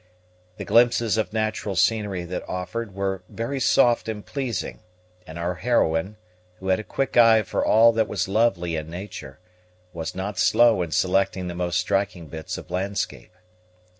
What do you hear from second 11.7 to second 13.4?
striking bits of landscape.